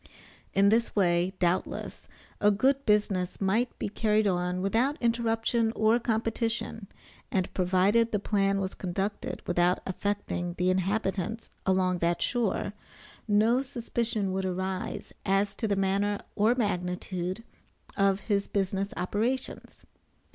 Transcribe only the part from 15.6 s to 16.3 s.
the manner